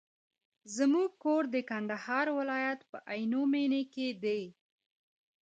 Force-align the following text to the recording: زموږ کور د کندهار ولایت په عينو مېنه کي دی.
زموږ 0.75 1.09
کور 1.23 1.43
د 1.55 1.57
کندهار 1.69 2.27
ولایت 2.39 2.79
په 2.89 2.97
عينو 3.11 3.41
مېنه 3.53 3.81
کي 3.93 4.07
دی. 4.23 4.41